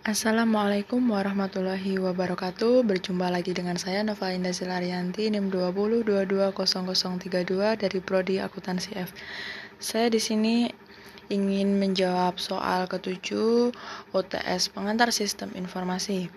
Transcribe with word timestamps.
Assalamualaikum 0.00 1.12
warahmatullahi 1.12 2.00
wabarakatuh. 2.00 2.88
Berjumpa 2.88 3.28
lagi 3.28 3.52
dengan 3.52 3.76
saya 3.76 4.00
Nova 4.00 4.32
Indah 4.32 4.56
Silarianti 4.56 5.28
NIM 5.28 5.52
20220032 5.52 7.28
dari 7.76 7.98
Prodi 8.00 8.40
Akuntansi 8.40 8.96
F. 8.96 9.12
Saya 9.76 10.08
di 10.08 10.16
sini 10.16 10.72
ingin 11.28 11.76
menjawab 11.76 12.40
soal 12.40 12.88
ketujuh 12.88 13.76
OTS 14.16 14.72
pengantar 14.72 15.12
sistem 15.12 15.52
informasi. 15.52 16.32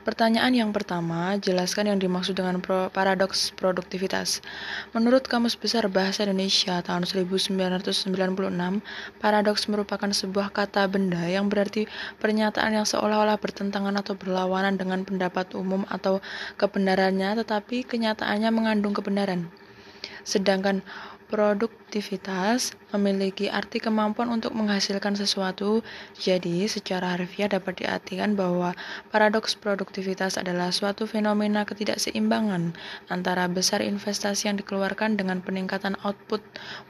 Pertanyaan 0.00 0.56
yang 0.56 0.72
pertama, 0.72 1.36
jelaskan 1.36 1.92
yang 1.92 2.00
dimaksud 2.00 2.32
dengan 2.32 2.64
pro 2.64 2.88
paradoks 2.88 3.52
produktivitas. 3.52 4.40
Menurut 4.96 5.28
Kamus 5.28 5.60
Besar 5.60 5.84
Bahasa 5.92 6.24
Indonesia 6.24 6.80
tahun 6.80 7.04
1996, 7.04 8.08
paradoks 9.20 9.68
merupakan 9.68 10.08
sebuah 10.08 10.56
kata 10.56 10.88
benda 10.88 11.20
yang 11.28 11.52
berarti 11.52 11.84
pernyataan 12.16 12.80
yang 12.80 12.88
seolah-olah 12.88 13.36
bertentangan 13.36 13.92
atau 14.00 14.16
berlawanan 14.16 14.80
dengan 14.80 15.04
pendapat 15.04 15.52
umum 15.52 15.84
atau 15.92 16.24
kebenarannya, 16.56 17.36
tetapi 17.44 17.84
kenyataannya 17.84 18.48
mengandung 18.56 18.96
kebenaran. 18.96 19.52
Sedangkan 20.24 20.80
Produktivitas 21.30 22.74
memiliki 22.90 23.46
arti 23.46 23.78
kemampuan 23.78 24.34
untuk 24.34 24.50
menghasilkan 24.50 25.14
sesuatu, 25.14 25.78
jadi 26.18 26.66
secara 26.66 27.14
harfiah 27.14 27.46
dapat 27.46 27.86
diartikan 27.86 28.34
bahwa 28.34 28.74
paradoks 29.14 29.54
produktivitas 29.54 30.42
adalah 30.42 30.74
suatu 30.74 31.06
fenomena 31.06 31.62
ketidakseimbangan 31.62 32.74
antara 33.14 33.46
besar 33.46 33.78
investasi 33.78 34.50
yang 34.50 34.58
dikeluarkan 34.58 35.14
dengan 35.14 35.38
peningkatan 35.38 35.94
output 36.02 36.42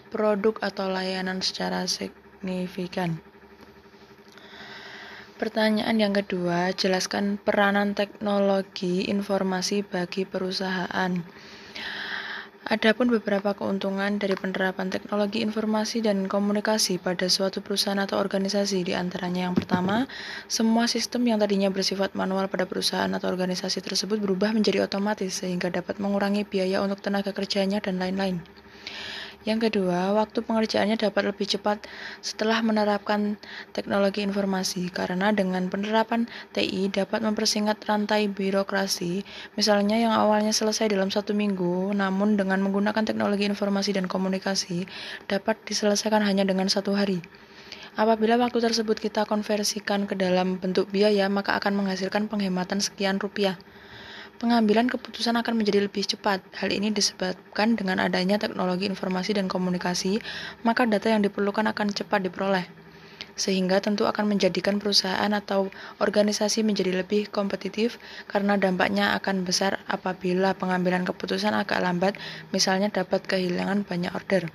produk 0.09 0.57
atau 0.65 0.89
layanan 0.89 1.45
secara 1.45 1.85
signifikan. 1.85 3.21
Pertanyaan 5.37 6.01
yang 6.01 6.17
kedua, 6.17 6.73
jelaskan 6.73 7.37
peranan 7.37 7.93
teknologi 7.93 9.05
informasi 9.05 9.85
bagi 9.85 10.25
perusahaan. 10.25 11.13
Adapun 12.71 13.11
beberapa 13.11 13.51
keuntungan 13.51 14.23
dari 14.23 14.39
penerapan 14.39 14.95
teknologi 14.95 15.43
informasi 15.43 16.07
dan 16.07 16.31
komunikasi 16.31 17.03
pada 17.03 17.27
suatu 17.27 17.59
perusahaan 17.59 17.99
atau 17.99 18.15
organisasi 18.23 18.87
di 18.87 18.95
antaranya 18.95 19.51
yang 19.51 19.59
pertama, 19.59 20.07
semua 20.47 20.87
sistem 20.87 21.27
yang 21.27 21.43
tadinya 21.43 21.67
bersifat 21.67 22.15
manual 22.15 22.47
pada 22.47 22.71
perusahaan 22.71 23.11
atau 23.11 23.27
organisasi 23.27 23.83
tersebut 23.83 24.23
berubah 24.23 24.55
menjadi 24.55 24.87
otomatis 24.87 25.43
sehingga 25.43 25.67
dapat 25.67 25.99
mengurangi 25.99 26.47
biaya 26.47 26.79
untuk 26.79 27.03
tenaga 27.03 27.35
kerjanya 27.35 27.83
dan 27.83 27.99
lain-lain. 27.99 28.39
Yang 29.41 29.73
kedua, 29.73 30.13
waktu 30.13 30.45
pengerjaannya 30.45 31.01
dapat 31.01 31.33
lebih 31.33 31.49
cepat 31.49 31.89
setelah 32.21 32.61
menerapkan 32.61 33.41
teknologi 33.73 34.21
informasi, 34.21 34.93
karena 34.93 35.33
dengan 35.33 35.65
penerapan 35.73 36.29
TI 36.53 36.93
dapat 36.93 37.25
mempersingkat 37.25 37.81
rantai 37.89 38.29
birokrasi, 38.29 39.25
misalnya 39.57 39.97
yang 39.97 40.13
awalnya 40.13 40.53
selesai 40.53 40.93
dalam 40.93 41.09
satu 41.09 41.33
minggu, 41.33 41.97
namun 41.97 42.37
dengan 42.37 42.61
menggunakan 42.61 43.01
teknologi 43.01 43.49
informasi 43.49 43.97
dan 43.97 44.13
komunikasi 44.13 44.85
dapat 45.25 45.57
diselesaikan 45.65 46.21
hanya 46.21 46.45
dengan 46.45 46.69
satu 46.69 46.93
hari. 46.93 47.25
Apabila 47.97 48.37
waktu 48.37 48.61
tersebut 48.61 49.01
kita 49.01 49.25
konversikan 49.25 50.05
ke 50.05 50.21
dalam 50.21 50.61
bentuk 50.61 50.93
biaya, 50.93 51.33
maka 51.33 51.57
akan 51.57 51.81
menghasilkan 51.81 52.29
penghematan 52.29 52.85
sekian 52.85 53.17
rupiah 53.17 53.57
pengambilan 54.41 54.89
keputusan 54.89 55.37
akan 55.37 55.61
menjadi 55.61 55.85
lebih 55.85 56.09
cepat. 56.09 56.41
Hal 56.57 56.73
ini 56.73 56.89
disebabkan 56.89 57.77
dengan 57.77 58.01
adanya 58.01 58.41
teknologi 58.41 58.89
informasi 58.89 59.37
dan 59.37 59.53
komunikasi, 59.53 60.17
maka 60.65 60.89
data 60.89 61.13
yang 61.13 61.21
diperlukan 61.21 61.69
akan 61.69 61.93
cepat 61.93 62.25
diperoleh. 62.25 62.65
Sehingga 63.37 63.85
tentu 63.85 64.09
akan 64.09 64.33
menjadikan 64.33 64.81
perusahaan 64.81 65.29
atau 65.29 65.69
organisasi 66.01 66.65
menjadi 66.65 67.05
lebih 67.05 67.29
kompetitif 67.29 68.01
karena 68.33 68.57
dampaknya 68.57 69.13
akan 69.21 69.45
besar 69.45 69.77
apabila 69.85 70.57
pengambilan 70.57 71.05
keputusan 71.05 71.53
agak 71.53 71.85
lambat, 71.85 72.17
misalnya 72.51 72.89
dapat 72.89 73.21
kehilangan 73.29 73.85
banyak 73.85 74.13
order. 74.17 74.49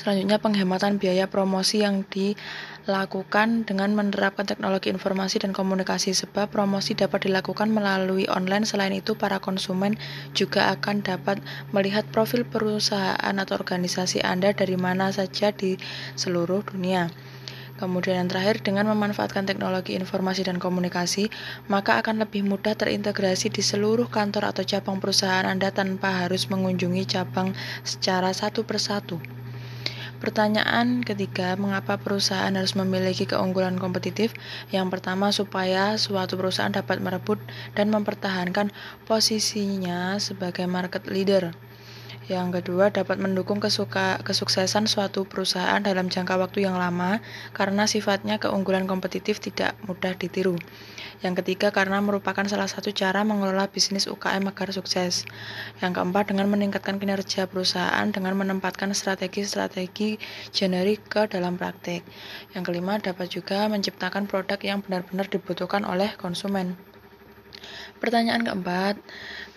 Selanjutnya 0.00 0.40
penghematan 0.40 0.96
biaya 0.96 1.28
promosi 1.28 1.84
yang 1.84 2.08
dilakukan 2.08 3.68
dengan 3.68 3.92
menerapkan 3.92 4.48
teknologi 4.48 4.88
informasi 4.88 5.44
dan 5.44 5.52
komunikasi 5.52 6.16
sebab 6.16 6.48
promosi 6.48 6.96
dapat 6.96 7.28
dilakukan 7.28 7.68
melalui 7.68 8.24
online. 8.32 8.64
Selain 8.64 8.96
itu, 8.96 9.12
para 9.12 9.44
konsumen 9.44 10.00
juga 10.32 10.72
akan 10.72 11.04
dapat 11.04 11.44
melihat 11.76 12.08
profil 12.08 12.48
perusahaan 12.48 13.20
atau 13.20 13.60
organisasi 13.60 14.24
Anda 14.24 14.56
dari 14.56 14.80
mana 14.80 15.12
saja 15.12 15.52
di 15.52 15.76
seluruh 16.16 16.64
dunia. 16.64 17.12
Kemudian 17.76 18.24
yang 18.24 18.28
terakhir, 18.32 18.64
dengan 18.64 18.88
memanfaatkan 18.88 19.44
teknologi 19.44 20.00
informasi 20.00 20.48
dan 20.48 20.56
komunikasi, 20.56 21.28
maka 21.68 22.00
akan 22.00 22.24
lebih 22.24 22.48
mudah 22.48 22.72
terintegrasi 22.72 23.52
di 23.52 23.60
seluruh 23.60 24.08
kantor 24.08 24.48
atau 24.48 24.64
cabang 24.64 24.96
perusahaan 24.96 25.44
Anda 25.44 25.68
tanpa 25.68 26.24
harus 26.24 26.48
mengunjungi 26.48 27.04
cabang 27.04 27.52
secara 27.84 28.32
satu 28.32 28.64
persatu. 28.64 29.39
Pertanyaan 30.20 31.00
ketiga, 31.00 31.56
mengapa 31.56 31.96
perusahaan 31.96 32.52
harus 32.52 32.76
memiliki 32.76 33.24
keunggulan 33.24 33.80
kompetitif? 33.80 34.36
Yang 34.68 35.00
pertama, 35.00 35.32
supaya 35.32 35.96
suatu 35.96 36.36
perusahaan 36.36 36.68
dapat 36.68 37.00
merebut 37.00 37.40
dan 37.72 37.88
mempertahankan 37.88 38.68
posisinya 39.08 40.20
sebagai 40.20 40.68
market 40.68 41.08
leader. 41.08 41.56
Yang 42.30 42.62
kedua, 42.62 42.94
dapat 42.94 43.18
mendukung 43.18 43.58
kesuka, 43.58 44.22
kesuksesan 44.22 44.86
suatu 44.86 45.26
perusahaan 45.26 45.82
dalam 45.82 46.06
jangka 46.06 46.38
waktu 46.38 46.62
yang 46.62 46.78
lama 46.78 47.18
karena 47.50 47.90
sifatnya 47.90 48.38
keunggulan 48.38 48.86
kompetitif 48.86 49.42
tidak 49.42 49.74
mudah 49.90 50.14
ditiru. 50.14 50.54
Yang 51.26 51.42
ketiga, 51.42 51.74
karena 51.74 51.98
merupakan 51.98 52.46
salah 52.46 52.70
satu 52.70 52.94
cara 52.94 53.26
mengelola 53.26 53.66
bisnis 53.66 54.06
UKM 54.06 54.46
agar 54.46 54.70
sukses. 54.70 55.26
Yang 55.82 55.98
keempat, 55.98 56.30
dengan 56.30 56.46
meningkatkan 56.54 57.02
kinerja 57.02 57.50
perusahaan 57.50 58.06
dengan 58.14 58.38
menempatkan 58.38 58.94
strategi-strategi 58.94 60.22
generik 60.54 61.10
ke 61.10 61.26
dalam 61.26 61.58
praktik. 61.58 62.06
Yang 62.54 62.62
kelima, 62.70 63.02
dapat 63.02 63.26
juga 63.26 63.66
menciptakan 63.66 64.30
produk 64.30 64.62
yang 64.62 64.86
benar-benar 64.86 65.26
dibutuhkan 65.26 65.82
oleh 65.82 66.14
konsumen. 66.14 66.78
Pertanyaan 68.00 68.40
keempat, 68.40 68.96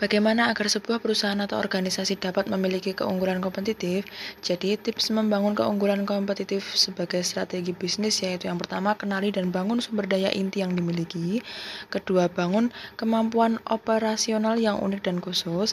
bagaimana 0.03 0.51
agar 0.51 0.67
sebuah 0.67 0.99
perusahaan 0.99 1.39
atau 1.39 1.55
organisasi 1.63 2.19
dapat 2.19 2.51
memiliki 2.51 2.91
keunggulan 2.91 3.39
kompetitif? 3.39 4.03
Jadi, 4.43 4.75
tips 4.75 5.15
membangun 5.15 5.55
keunggulan 5.55 6.03
kompetitif 6.03 6.75
sebagai 6.75 7.23
strategi 7.23 7.71
bisnis 7.71 8.19
yaitu 8.19 8.51
yang 8.51 8.59
pertama, 8.59 8.99
kenali 8.99 9.31
dan 9.31 9.47
bangun 9.47 9.79
sumber 9.79 10.11
daya 10.11 10.27
inti 10.35 10.59
yang 10.59 10.75
dimiliki. 10.75 11.39
Kedua, 11.87 12.27
bangun 12.27 12.75
kemampuan 12.99 13.63
operasional 13.63 14.59
yang 14.59 14.75
unik 14.83 15.07
dan 15.07 15.23
khusus. 15.23 15.71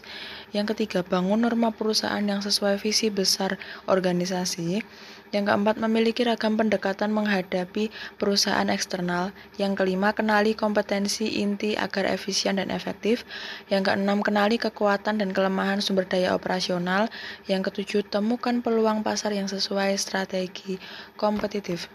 Yang 0.55 0.79
ketiga, 0.79 1.03
bangun 1.03 1.43
norma 1.43 1.75
perusahaan 1.75 2.23
yang 2.23 2.39
sesuai 2.39 2.79
visi 2.79 3.11
besar 3.11 3.59
organisasi. 3.91 4.87
Yang 5.31 5.47
keempat, 5.47 5.79
memiliki 5.79 6.23
ragam 6.27 6.59
pendekatan 6.59 7.11
menghadapi 7.15 7.91
perusahaan 8.19 8.67
eksternal. 8.71 9.31
Yang 9.59 9.83
kelima, 9.83 10.11
kenali 10.15 10.59
kompetensi 10.59 11.43
inti 11.43 11.75
agar 11.79 12.07
efisien 12.11 12.59
dan 12.60 12.69
efektif. 12.69 13.25
Yang 13.72 13.91
keenam, 13.91 14.21
kenali 14.21 14.60
kekuatan 14.60 15.16
dan 15.16 15.32
kelemahan 15.32 15.81
sumber 15.81 16.04
daya 16.04 16.37
operasional. 16.37 17.09
Yang 17.48 17.72
ketujuh, 17.72 18.12
temukan 18.12 18.60
peluang 18.60 19.00
pasar 19.00 19.32
yang 19.32 19.48
sesuai 19.48 19.97
strategi 19.97 20.76
kompetitif. 21.16 21.88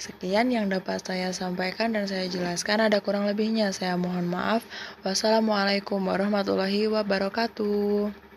Sekian 0.00 0.48
yang 0.48 0.72
dapat 0.72 1.04
saya 1.04 1.28
sampaikan 1.34 1.92
dan 1.92 2.08
saya 2.08 2.24
jelaskan. 2.24 2.88
Ada 2.88 3.04
kurang 3.04 3.28
lebihnya, 3.28 3.68
saya 3.74 4.00
mohon 4.00 4.30
maaf. 4.30 4.64
Wassalamualaikum 5.04 6.00
warahmatullahi 6.00 6.88
wabarakatuh. 6.88 8.29